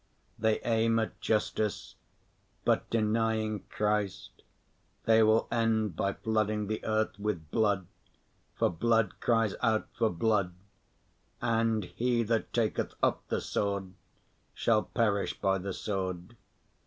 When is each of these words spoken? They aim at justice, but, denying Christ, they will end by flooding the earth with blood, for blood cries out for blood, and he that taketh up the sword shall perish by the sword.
They 0.39 0.59
aim 0.61 0.97
at 0.97 1.21
justice, 1.21 1.93
but, 2.65 2.89
denying 2.89 3.65
Christ, 3.69 4.31
they 5.05 5.21
will 5.21 5.47
end 5.51 5.95
by 5.95 6.13
flooding 6.13 6.65
the 6.65 6.83
earth 6.83 7.19
with 7.19 7.51
blood, 7.51 7.85
for 8.55 8.71
blood 8.71 9.19
cries 9.19 9.53
out 9.61 9.87
for 9.95 10.09
blood, 10.09 10.55
and 11.39 11.83
he 11.83 12.23
that 12.23 12.51
taketh 12.51 12.95
up 13.03 13.21
the 13.27 13.41
sword 13.41 13.93
shall 14.55 14.81
perish 14.81 15.39
by 15.39 15.59
the 15.59 15.71
sword. 15.71 16.35